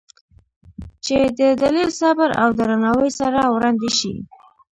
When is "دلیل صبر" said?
1.61-2.29